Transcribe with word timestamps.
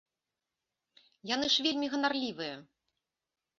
Яны 1.35 1.47
ж 1.57 1.67
вельмі 1.69 1.91
ганарлівыя. 1.97 2.55